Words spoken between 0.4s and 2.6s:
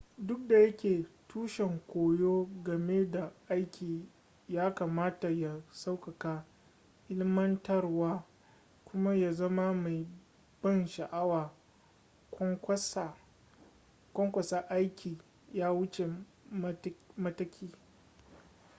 da yake tushen koyo